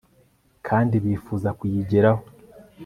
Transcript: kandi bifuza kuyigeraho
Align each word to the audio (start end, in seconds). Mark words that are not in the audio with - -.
kandi 0.67 0.95
bifuza 1.03 1.49
kuyigeraho 1.57 2.23